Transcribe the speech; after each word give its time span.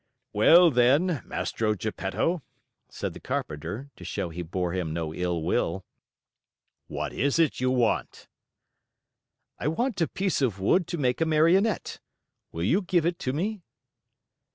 "Well 0.33 0.71
then, 0.71 1.21
Mastro 1.27 1.75
Geppetto," 1.75 2.41
said 2.89 3.13
the 3.13 3.19
carpenter, 3.19 3.91
to 3.95 4.03
show 4.03 4.29
he 4.29 4.41
bore 4.41 4.73
him 4.73 4.93
no 4.93 5.13
ill 5.13 5.43
will, 5.43 5.85
"what 6.87 7.13
is 7.13 7.37
it 7.37 7.59
you 7.59 7.69
want?" 7.69 8.27
"I 9.59 9.67
want 9.67 10.01
a 10.01 10.07
piece 10.07 10.41
of 10.41 10.59
wood 10.59 10.87
to 10.87 10.97
make 10.97 11.21
a 11.21 11.25
Marionette. 11.27 11.99
Will 12.51 12.63
you 12.63 12.81
give 12.81 13.05
it 13.05 13.19
to 13.19 13.31
me?" 13.31 13.61